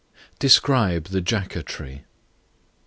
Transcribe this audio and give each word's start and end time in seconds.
Describe 0.39 1.09
the 1.09 1.21
Jaca 1.21 1.61
Tree. 1.63 2.05